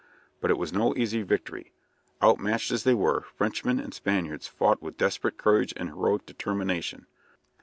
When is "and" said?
3.79-3.93, 5.77-5.89